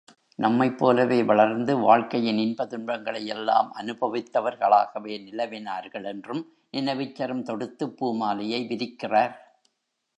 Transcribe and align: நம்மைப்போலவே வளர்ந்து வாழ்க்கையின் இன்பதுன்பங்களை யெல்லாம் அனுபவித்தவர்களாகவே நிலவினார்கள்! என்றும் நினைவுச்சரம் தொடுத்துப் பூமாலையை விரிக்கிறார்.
நம்மைப்போலவே 0.39 1.25
வளர்ந்து 1.25 1.77
வாழ்க்கையின் 1.77 2.37
இன்பதுன்பங்களை 2.37 3.21
யெல்லாம் 3.27 3.69
அனுபவித்தவர்களாகவே 3.81 5.15
நிலவினார்கள்! 5.27 6.05
என்றும் 6.05 6.43
நினைவுச்சரம் 6.73 7.43
தொடுத்துப் 7.43 7.95
பூமாலையை 7.99 8.61
விரிக்கிறார். 8.67 9.35